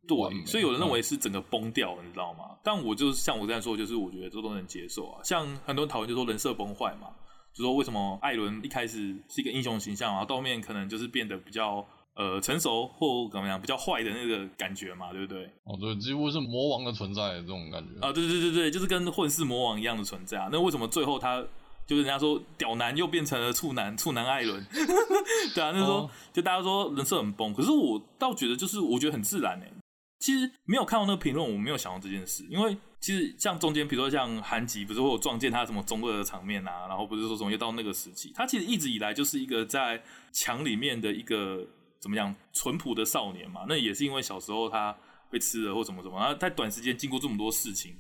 [0.10, 2.58] 对，所以有人认为是整个崩掉了，嗯、你知道吗？
[2.64, 5.22] 但我就是像我这样说，就是我觉得这都能接受啊。
[5.24, 7.10] 像很多人讨论就说人设崩坏嘛，
[7.54, 15.46] 就说为什么艾伦一开始是一个英雄形象啊，到后面可能就是变得比较呃成熟或怎么样，比较坏的那个感觉嘛，对不对？
[15.64, 20.50] 哦，对，几乎是魔王的存在这种感觉啊，对对对对，就是跟混世魔王一样的存在啊。
[20.52, 21.44] 那为什么最后他
[21.88, 24.64] 就是人家说屌男又变成了处男，处男艾伦，
[25.56, 26.10] 对啊，那时候、oh.
[26.32, 29.72] 就大家说人设很崩，可是我倒觉得就是我觉得很自然哎。
[30.20, 40.04] 其实没有看到那个评论，我没有想到这件事，因为其实像中间，比如说像韩吉，不是会有撞见他什么中二的场面啊，然后不是说从又到那个时期，他其实一直以来就是一个在
[40.34, 41.66] 墙里面的一个
[42.00, 43.66] 怎么样淳朴的少年嘛。
[43.70, 44.96] 那也是因为小时候他
[45.32, 47.96] 被吃了或什么什么，然后在短时间经过这么多事情，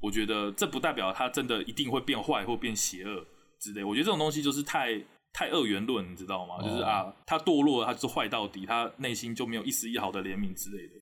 [0.00, 3.26] 我觉得这不代表他真的一定会变坏或变邪恶
[3.58, 3.82] 之类。
[3.82, 6.62] 我觉得这种东西就是太太二元论，你知道吗？
[6.62, 10.94] 就是啊，他堕落，他就是坏到底，他内心就没有一丝一毫的怜悯之类的。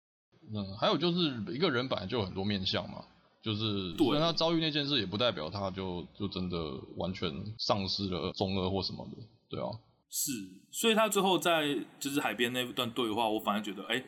[0.54, 1.18] 嗯，还有就是
[1.52, 3.04] 一个人本来就有很多面相嘛，
[3.42, 6.58] 就是虽然他遭遇那件事，也不代表他就就真的
[6.96, 9.16] 完全丧失了中二或什么的，
[9.48, 9.66] 对啊。
[10.14, 10.30] 是，
[10.70, 14.04] 所以他最后在就是海边那段对话，我反而觉得，哎、欸，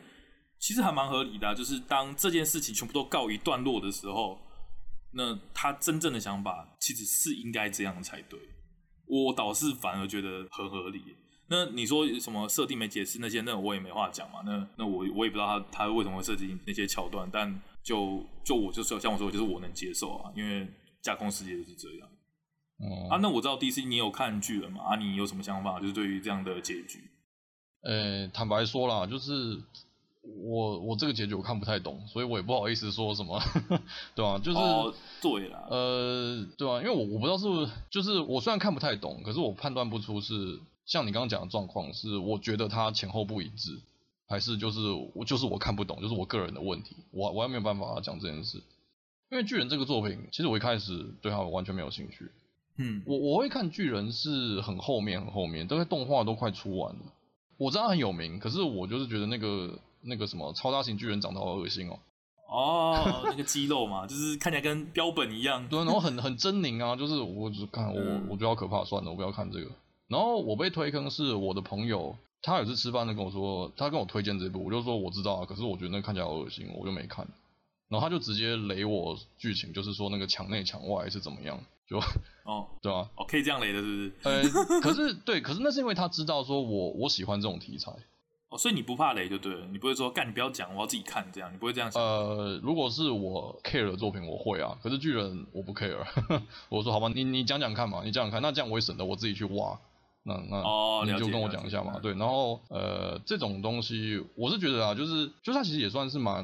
[0.59, 1.53] 其实还蛮合理的、啊。
[1.55, 4.37] 就是当这件事情全部都告一段落的时候，
[5.11, 8.39] 那他真正的想法其实是应该这样才对。
[9.07, 11.01] 我倒是反而觉得很合理。
[11.47, 14.41] 那你说什么设定没解释那些，那我也没话讲嘛。
[14.43, 20.67] 那那我我也不知道他他为什么会设计那些桥段，但就就我就是像我说，就是我能接受啊，因为
[21.03, 22.09] 架空世界就是这样。
[22.79, 24.81] 嗯啊，那我知道 DC 你有看剧了嘛？
[24.83, 25.79] 啊，你有什么想法？
[25.79, 26.99] 就是对于这样的结局？
[27.83, 29.61] 呃、欸，坦白说啦，就是
[30.23, 33.39] 我我这个结局我看不太懂，所以我也不好意思说什么，
[34.15, 34.39] 对吧、啊？
[34.39, 40.59] 就是、哦、对啦，呃，对啊，因为我我不知道是不是，就是我虽然看不太懂，可是我判断不出是。
[40.85, 43.79] 像你刚刚讲的状况是，我觉得他前后不一致，
[44.27, 44.79] 还是就是
[45.13, 48.61] 我就是我看不懂，就是我个人的问题，我我还没有办法讲这件事。
[49.31, 52.31] 因为巨人这个作品，其实我一开始对他完全没有兴趣。
[52.77, 57.01] 嗯，我我会看巨人是很后面很后面，这个动画都快出完了。
[57.57, 61.97] 我知道他很有名，可是我就是觉得那个那个什么超大型巨人长得好恶心哦。
[62.47, 65.67] 哦，那个肌肉嘛，就是看起来跟标本一样。
[65.67, 69.71] 对，然后很很狰狞啊，就是我只看我我觉得好可怕，算了，我不要看这个。
[70.07, 77.27] 然后我被推坑是我的朋友，他有一次吃饭就跟我说，他跟我推荐这部，我就说我知道啊，可是我觉得那看起来好恶心，我就没看。
[77.87, 81.97] 然后他就直接雷我剧情，就是说那个墙内墙外是怎么样，就
[82.43, 84.57] 哦，对啊，哦，可以这样雷的，是不是？
[84.69, 87.91] 呃， 可是对，可是那是因为他知道说我我喜欢这种题材，
[88.49, 92.01] 哦，所以你不怕雷就对了，你不会说干，你不要讲，我要自己看这样，你不会这样想。
[92.01, 96.03] 呃，如果是我 care 的作品，我会啊，可是巨人我不 care，
[96.69, 99.79] 我说好吧，你你讲讲看嘛，你讲讲看，那这样我也省得我自己去挖。
[100.27, 106.43] 那那你就跟我讲一下嘛，对，然后呃这种东西我是觉得啊，就是就它其实也算是蛮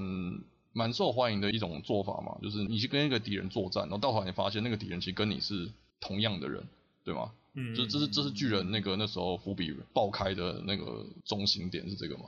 [0.71, 5.67] 蛮受欢迎的一种做法嘛，就是你去跟一个敌人作战，然后到头来你发现那个敌人其实跟你是
[5.99, 6.63] 同样的人，
[7.03, 7.31] 对吗？
[7.55, 12.25] 嗯，这这是这是巨人那个那时候伏笔爆开的那个中心点是这个吗？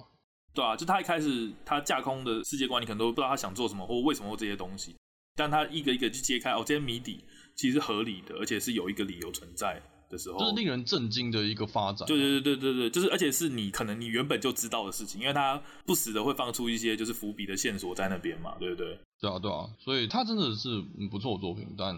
[0.55, 4.95] 对啊，就他一开始他架空的世界观，你可能都不知道他想做什么或为什么或这些东西，
[5.35, 7.23] 但他一个一个去揭开，哦，这些谜底
[7.55, 9.75] 其实是合理的，而且是有一个理由存在。
[9.75, 9.81] 的
[10.17, 12.07] 时候，就是令人震惊的一个发展。
[12.07, 18.97] 对对对对对对，就是而且是你可能你原本就知道的事情，因为他不时的会放出一些就是伏笔的线索在那边嘛，对不对？
[19.19, 21.97] 对啊对啊，所以他真的是不错的作品，但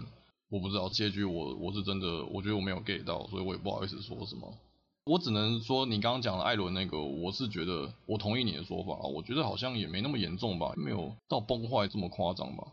[0.49, 4.53] 我不知道结局我我是真的我觉得我没有 get 到，所以我也不好意思说什么。
[5.05, 12.65] 我只能说你刚刚讲的艾伦那个，我是觉得我同意你的说法，我觉得好像也没那么严重吧，没有到崩坏这么夸张吧，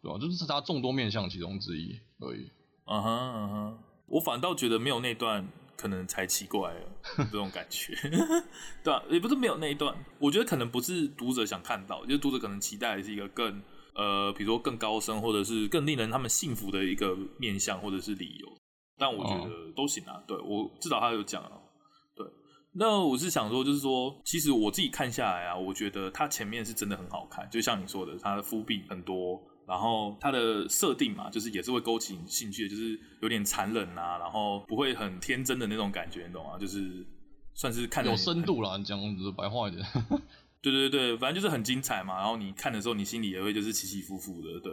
[0.00, 0.18] 对吧？
[0.18, 2.50] 就是他众多面向其中之一而已。
[2.86, 3.78] 嗯哼嗯哼。
[4.12, 6.80] 我反倒觉得没有那段可能才奇怪了，
[7.32, 7.94] 这种感觉，
[8.84, 13.62] 对啊，也不是没有那一段，我觉得可能不是读者想看到，就是读者可能期待的是一个更
[13.94, 18.46] 呃，比如说更高深或者是更令人他们幸福的一个面向或者是理由，
[18.98, 20.22] 但我觉得都行啊。
[20.26, 21.52] 对，我至少他有讲啊。
[22.14, 22.26] 对，
[22.74, 29.42] 那我是想说，就是说，其实我自己看下来啊，我觉得他前面是真的很好看，就像你说的，他的伏笔很多。
[29.66, 36.58] 然后它的设定嘛，就是也是会勾起你兴趣的，就是有点残忍啊，然后不会很天真的那种感觉，你懂吗？
[36.58, 37.06] 就是
[37.54, 39.84] 算是看有深度啦，你讲的白话一点。
[40.62, 42.18] 对对对，反正就是很精彩嘛。
[42.18, 44.60] 然后你看的时候，你心里也会就是起起伏伏的。
[44.60, 44.72] 对，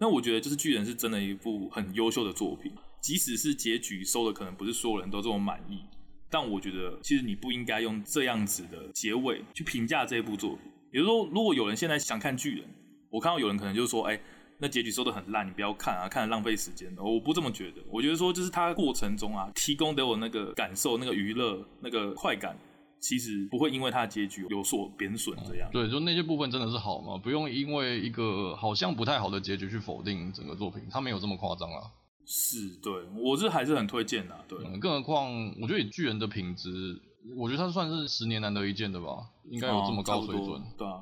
[0.00, 5.80] 那我觉得就是巨人是真的一部很优秀的作品，即使是结局收的可能不是所有人都这么满意，
[6.28, 10.72] 但我觉得其实你不应该用这样子的结尾去评价这部作品。
[10.92, 12.68] 也就是说，如果有人现在想看巨人，
[13.10, 14.18] 我看到有人可能就是说，哎。
[14.60, 16.92] 那结局收的很烂，你不要看啊，看了浪费时间。
[16.98, 22.58] 我不这么觉得，我觉得说就是它过程中啊，提供给我那个感受、那个娱乐、那个快感，
[22.98, 25.70] 其实不会因为它的结局有所贬损这样。
[25.70, 31.80] 对，就那些部分真的是好嘛，不用因为一个好像不太好的结局去否定整个作品，它没有这么夸张啊。
[32.26, 34.58] 是，对，我是还是很推荐的，对。
[34.64, 37.00] 嗯，更何况我觉得以巨人的品质，
[37.36, 40.60] 我觉得它算是十年难得一见的吧，应该有这么高水准。
[40.76, 41.00] 对啊，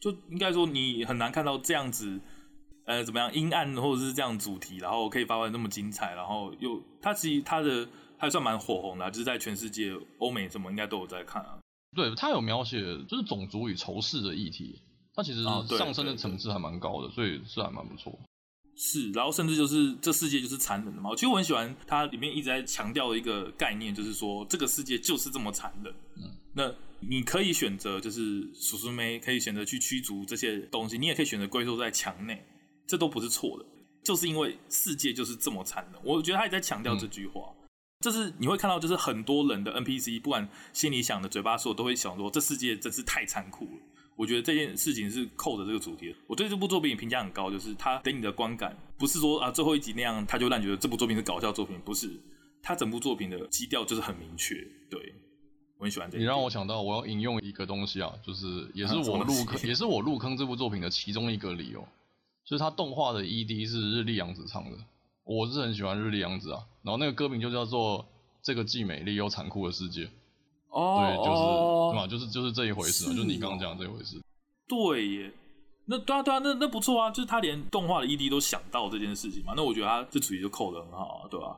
[0.00, 2.18] 就应该说你很难看到这样子。
[2.86, 7.86] 呃怎么样阴暗或者是这样主题，然后可以发挥那么精彩，然后又它其实它的
[8.18, 11.60] 还算蛮火红的，啊，就是在全世界欧美什么应该都有在看啊。
[11.94, 14.82] 对，它有描写就是种族与仇视的议题，
[15.14, 18.18] 它其实上升的层次还蛮高的，所以是还蛮不错。
[18.82, 21.10] 是，然后甚至就是这世界就是残忍的嘛。
[21.14, 25.92] 其实我很喜欢它里面一直在强调的一个概念，就是说这个世界就是这么残忍。
[26.16, 32.42] 嗯，那你可以选择就是叔叔妹可以选择去驱逐这些东西，你也可以选择龟缩在墙内，
[32.86, 33.66] 这都不是错的。
[34.02, 37.42] 就是因为世界就是这么残忍，我觉得他也在强调这句话。
[37.52, 37.56] 嗯
[38.00, 43.72] 就是你会看到，就是很多人的 NPC，不管心里想的、嘴巴说，都会想说，这世界真是太残酷了。
[44.16, 46.16] 我觉得这件事情是扣着这个主题的。
[46.26, 52.10] 我对这部作品评价很高，就是它给你的观感不是说啊最后一集那样，他就让你觉得这部作品是搞笑作品，不是。
[52.62, 54.54] 它整部作品的基调就是很明确。
[54.90, 55.14] 对，
[55.78, 56.20] 我很喜欢这个。
[56.20, 61.80] 你让我想到，我要引用一个东西啊，就是也是 我入坑，也是我入坑这部作品的其中一个理由，
[62.44, 64.76] 就是它动画的 ED 是日笠阳子唱的。
[65.24, 68.04] 我是很喜欢日笠阳子啊，然后那个歌名就叫做
[68.42, 70.04] 《这个既美丽又残酷的世界》。
[70.70, 71.42] 哦，对，就是
[71.90, 74.20] 对嘛，就是就是这一回事，是哦、就是你刚刚讲的这一回事。
[74.68, 75.32] 对耶，
[75.86, 81.56] 那对啊对啊，那那不错啊，就是他连动画的 ED 都想到这件事情嘛，那我觉得他这主题就扣的很好啊，对吧、啊？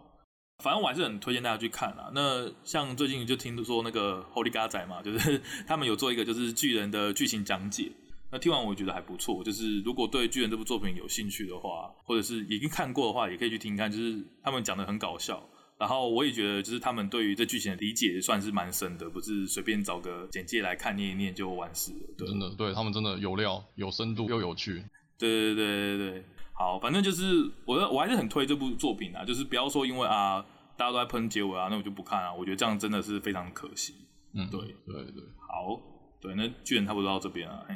[0.63, 2.11] 反正我还是很推荐大家去看啦。
[2.15, 7.91] 那像最近就听说那个 Holy g a 仔嘛，就是 他们有做一个就是巨人的剧情讲解。
[8.31, 13.93] 那听完我觉得还不错，就是如果对巨人这部作品有兴趣的话，或者是已经看过的话，也可以去听看。
[13.93, 15.43] 就是他们讲的很搞笑，
[15.83, 22.15] 然后我也觉得就是他们对于这剧情的理解算是蛮深的，不是随便找个简介来看念一念就完事了。
[22.17, 24.75] 对，真的，对他们真的有料、有深度又有趣。
[25.19, 30.41] 对对对对对，好，反正就是我我还是很推这部作品啊，就是不要说因为啊
[30.77, 33.95] 大家都在喷结尾啊，那我就不看啊，我觉得这样真的是非常可惜。
[34.35, 35.83] 嗯，对对对，好，
[36.21, 37.75] 对，那巨人差不多到这边了，嘿。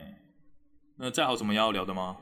[0.96, 2.16] 那再好什么要聊的吗？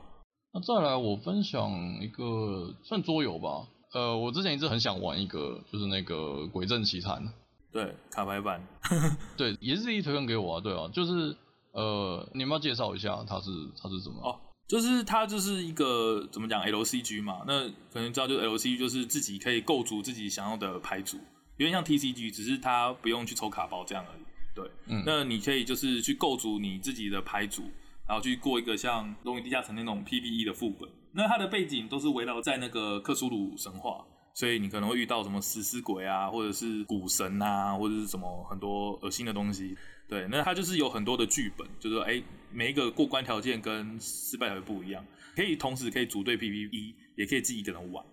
[0.51, 1.69] 那再来我分享
[2.01, 3.67] 一个算桌游吧。
[3.95, 6.15] 呃，我之前一直很想玩一个，就是那个
[6.49, 7.23] 《鬼阵奇谭》。
[7.71, 8.61] 对，卡牌版。
[9.37, 10.61] 对，也是自己推荐给我啊。
[10.61, 11.33] 对啊，就是
[11.71, 14.19] 呃，你们要介绍一下它是它是什么？
[14.21, 17.45] 哦，就是它就是一个怎么讲 LCG 嘛。
[17.47, 21.15] 那可能知道，就是 LCG 就是自己可以构筑自己想要的牌组，
[21.55, 24.23] 有点像 TCG，只是它不用去抽卡包这样而已。
[24.53, 27.63] 对，嗯，那你可以就是去构筑你自己的牌组。
[28.07, 39.77] 然后去过一个像《龙与地下城》那种 PVE 的副本，那它的背景都是围绕在那个克苏鲁神话，所以你可能会遇到什么食尸鬼啊，或者是古神啊，或者是什么很多恶心的东西。
[40.07, 45.03] 对，那它就是有很多的剧本，就是说，哎，每一个过关条件跟失败条件不一样，
[45.35, 48.05] 可以同时可以组队 PVE，也可以自己一个人玩。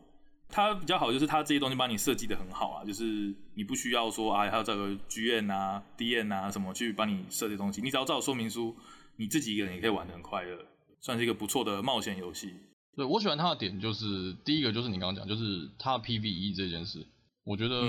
[0.48, 8.74] 它比较好就是它这些东西帮你设计的很好啊，就是你不需要说啊，还要找个 GM 啊、DM 啊什么去帮你设计东西，你只要照说明书。
[9.16, 10.58] 你自己一个人也可以玩的很快乐，
[10.98, 12.54] 算是一个不错的冒险游戏。
[12.94, 17.07] 对，我喜欢他的点就是，第一个就是你刚刚讲，就是他 PVE 这件事，
[17.44, 17.81] 我觉得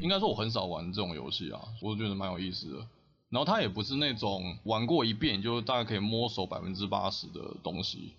[0.00, 2.86] 应该说我很少玩这种游戏啊，我觉得蛮有意思的。
[3.28, 8.12] 然后他也不是那种玩过一遍就大概可以摸熟百分之八十的东西，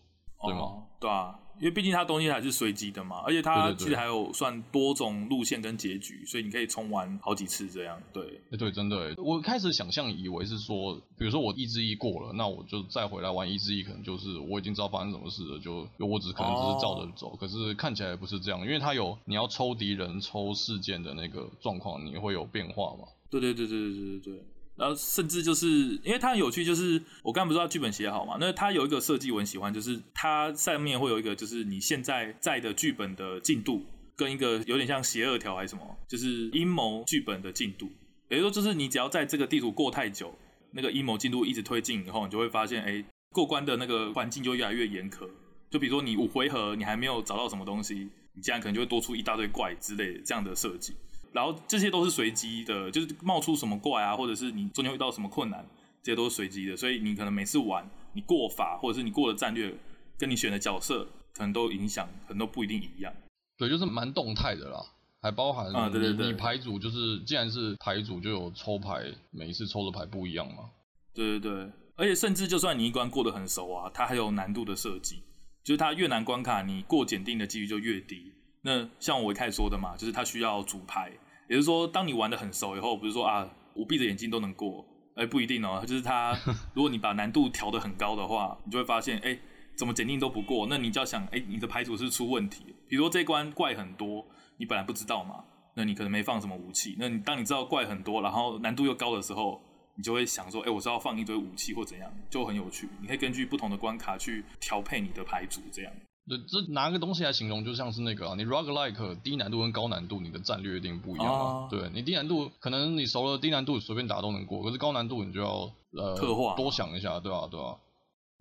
[0.43, 0.59] 对吗？
[0.59, 1.39] 哦，对啊。
[1.59, 7.99] 因为毕竟它东西还是随机的嘛，而且它其实还有算多种路线跟结局，所以你可以重玩好几次这样。
[8.13, 17.33] 对，哎对，真的，我开始想象以为是说，比如说我一之一过了，那我就再回来玩一之一，可能就是我已经知道发生什么事了，就我只可能只是照着走。
[17.33, 23.07] 哦、可是看起来不是这样，因为它有你要抽敌人、抽事件的那个状况，你会有变化嘛？
[23.29, 24.43] 对对对对对对对。
[24.77, 25.67] 然后甚至就是
[26.03, 28.37] 因为它很有趣，就是我刚不是说剧本写好嘛？
[28.39, 33.83] 那它有一个设计我很喜欢，就是它上面会有一个就是你现在在的剧本的进度，
[34.15, 37.89] 跟一个有点像邪恶条还是什么，就是阴谋剧本的进度。
[38.29, 40.37] 也就是说，就是你只要在这个地图过太久，
[40.71, 45.27] 那个阴谋进度一直推进以后，你就会发现，哎，过关的那个环境就越来越严苛。
[45.71, 50.93] 就比如说你五回合你还没有找到什么东西，你这样可能就会多出一大堆怪之类的这样的设计。
[51.31, 55.65] 然后这些都是随机的，就是冒出什么怪啊，或者是你中间遇到什么困难，
[56.01, 56.75] 这些都是随机的。
[56.75, 59.73] 所以你可能每次玩，你过法或者是你过的战略，
[60.17, 63.13] 跟你选的角色，可能都影响，可能都不一定一样。
[63.57, 64.79] 对，就是蛮动态的啦，
[65.21, 70.69] 还包含啊，对对对，你牌组就是既然是牌组，就有抽牌，每一次抽的牌不一样嘛。
[71.13, 75.23] 对对对，而且甚至就算你一关过得很熟啊，它还有难度的设计，
[75.63, 78.31] 就是它越难关卡，你过检定的几率就越低。
[78.67, 81.09] 那像我一开始说的嘛，就是它需要组牌。
[81.47, 85.81] 也就是说，当你玩的很熟以后，不是说啊，我闭着眼睛都能过，哎，不一定哦。
[85.87, 86.37] 就是它，
[86.75, 89.39] 如果你把难度调的很高的话，你就会发现，哎，
[89.77, 90.67] 怎么检定都不过。
[90.69, 92.75] 那你就要想，哎，你的牌组是出问题。
[92.89, 96.97] 比如说这一关怪很多，你本来不知道嘛，那你可能没放什么武器。
[96.99, 99.61] 那你当你知道怪很多，然后难度又高的时候，
[99.95, 102.89] 你就会想说，哎，我是要放一堆武器或怎样，就很有趣。
[102.99, 105.93] 你可以根据不同的关卡去调配你的牌组，这样。
[106.27, 111.39] 对，这拿个东西来形容，就像是那个啊，你 roguelike 低难度跟高难度，你的战略一定不一样啊。
[111.39, 117.47] 哦、对你低难度，可能你熟了低难度，随便打都能过，可是高难度你就要呃特化多想一下，对吧、啊？
[117.49, 117.75] 对吧、啊？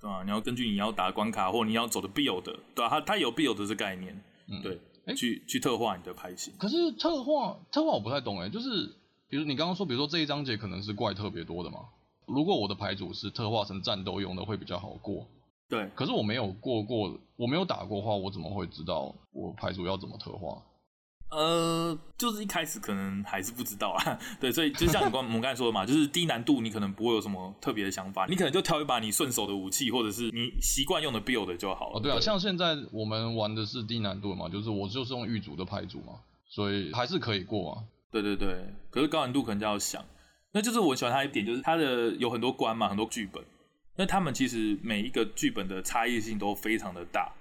[0.01, 2.43] 对啊，你要根据你要打关卡或你要走的 build，
[2.75, 6.53] 对啊，它它有 build 的这概念，嗯，对，欸、去去特化你的牌型。
[6.59, 8.97] 可是特化特化我不太懂哎，就是
[9.29, 11.79] 比如你刚刚说，比如说这一章节可能是怪特别多的嘛，
[12.27, 15.29] 如果我的牌组是特化成战斗用的，会比较好过。
[15.69, 20.63] 对，可是我没有过过，我没有打过的话，我怎么会知道我牌组要怎么特化？
[21.29, 24.19] 呃，就是一开始可能还是不知道啊。
[24.41, 31.97] 对，所以就像你刚 我们刚才说的嘛，就是低难度你可能不会有什么特别的想法，你可能就挑一把你顺手的武器，或者是你习惯用的 build 就好了。
[31.97, 36.13] 哦，对啊，对像现在我们玩的是低难度嘛，就是我就是用狱卒的牌组嘛，
[36.49, 37.83] 所以还是可以过啊。
[38.13, 40.05] 对对对，可是高难度可能就要想，
[40.53, 43.43] 那就是我喜欢它一点，就是它的有很多关嘛，很多剧本。
[43.97, 47.33] 那他们其实每一个剧本的差异性都非常的大，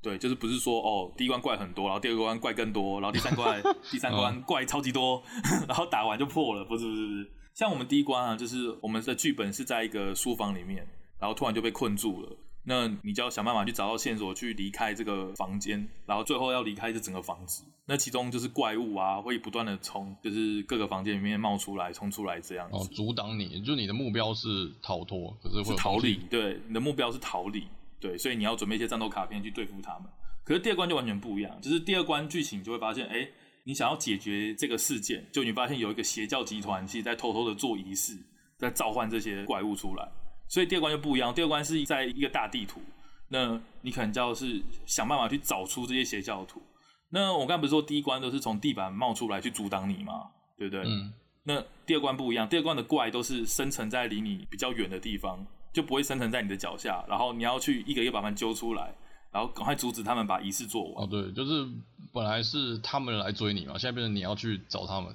[0.00, 5.22] 对，就是不是说哦，第一关怪很多，然后第二关怪更多，然后第三关 第三关怪超级多，
[5.68, 10.86] 然后打完就破了，不是不是不是，像我们第一关啊，就是我们的剧本是在一个书房里面，
[11.20, 12.36] 然后突然就被困住了。
[12.68, 17.64] 那你就要想办法去找到线索，去离开这个房间，然后最后要离开这整个房子。
[17.86, 22.76] 那其中就是怪物啊，会不断的从就是各个房间里面冒出来、冲出来这样子。
[22.76, 26.16] 哦，阻挡你，就你的目标是逃脱，可是会是逃离。
[26.28, 27.66] 对，你的目标是逃离。
[27.98, 30.02] 对，所以你要准备一些战斗卡片去对付他们。
[30.44, 33.26] 可是第二关就完全不一样，就是第二关剧情就会发现，哎，
[33.64, 38.18] 你想要解决这个事件，就你发现有一个邪教集团其实在偷偷的做仪式，
[38.58, 40.06] 在召唤这些怪物出来。
[40.48, 42.80] 所以第二关就不一样，第二关是在一个大地图，
[43.28, 46.62] 那你可能就要是想办法去找出这些邪教徒。
[47.10, 50.30] 那我刚才不是说第一关都是从地板冒出来去阻挡你吗？
[50.56, 50.84] 对不对？
[50.84, 51.12] 嗯。
[51.44, 58.94] 那第二关不一样，第二关的怪都是生成在离你比较远的地方，就不会生成在你的脚下，然后你要去一个一个把他们揪出来，
[59.32, 61.04] 然后赶快阻止他们把仪式做完。
[61.04, 61.66] 哦，对，就是
[62.12, 65.14] 本来是他们来追你嘛，现在变成你要去找他们。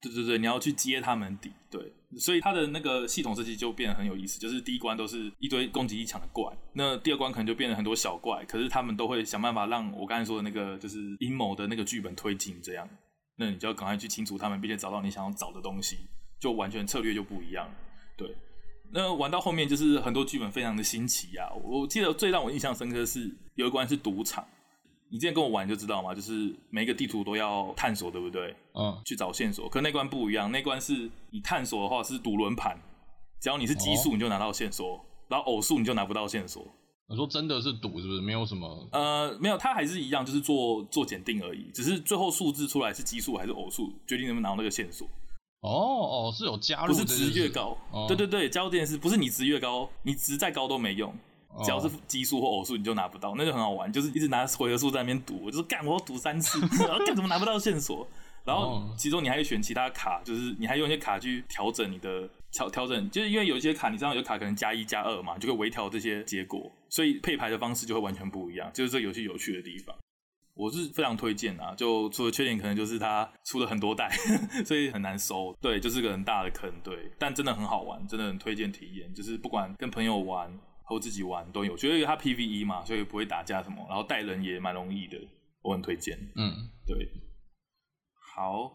[0.00, 1.92] 对对对，你要去接他们底，对。
[2.18, 12.88] 所以它的那个系统设计就变得很有意思，就是第一关都是一堆攻击力强的怪，那第二关可能就变成很多小怪，可是他们都会想办法让我刚才说的那个就是阴谋的那个剧本推进这样，
[13.36, 15.96] 那你就要赶快去清除他们，并且找到你想要找的东西，
[16.40, 17.68] 就完全策略就不一样。
[18.16, 18.34] 对，
[18.92, 24.46] 那玩到后面就是很多剧本非常的新奇啊，我记得最让我印象深刻的是有一关是赌场。
[25.14, 28.52] 你之前跟我玩就知道嘛，就是每个地图都要探索，对不对？
[28.72, 29.00] 嗯。
[29.04, 32.76] 去找线索，可那关不一样，那关是你探索的话是赌轮盘，
[33.40, 36.66] 只要你是奇数你就拿到线索，哦、然后偶数你就拿不到线索。
[37.06, 38.20] 我说真的是赌是不是？
[38.20, 38.88] 没有什么？
[38.90, 45.06] 呃，没有，它还是一样，就是做做检定而已，只是最后数字出来是奇数还是偶数，决定能不能拿到那个线索。
[45.60, 47.78] 哦哦，是有加入，不是值越高。
[47.92, 51.14] 哦、对对对，加入这件事不是你值越高，你值再高都没用。
[51.62, 58.06] 只要是奇数或偶数，你就拿不到，那就很好玩，就是一直拿回合数在那边赌，我就是干我要赌三次， 然后干怎么拿不到线索？
[58.44, 69.96] 然后其中你还可以选其他卡，就是你还用一些卡去调整你的调调整，就是因为有一些卡，你知道有卡可能加一加二嘛，就可以微调这些结果，所以配牌的方式就会完全不一样，就是这个游戏有趣的地方。
[70.52, 74.10] 我是非常推荐啊，就除了缺点可能就是它出了很多代，
[74.64, 80.52] 所以很难收，对，就是个很大的坑，对，但真的很好玩，真的很推荐体验，就是不管跟朋友玩。
[80.84, 85.18] 和自己玩都有，觉得它 PVE 嘛，所以不会打架什么，然后带人也蛮容易的，
[85.62, 86.16] 我很推荐。
[86.36, 87.10] 嗯，对。
[88.36, 88.70] 好，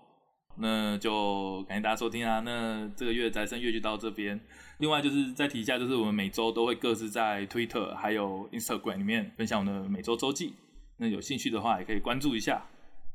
[0.58, 2.40] 那就感谢大家收听啊。
[2.40, 4.40] 那这个月宅生月就到这边。
[4.80, 10.54] 另外就是再提一下，就是我们每周都会各自在 Twitter 还有 Instagram 里面分享我们的每周周记。
[10.98, 12.66] 那有兴趣的话也可以关注一下。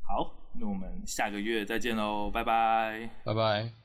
[0.07, 3.84] 好，那我们下个月再见喽，拜拜，拜拜。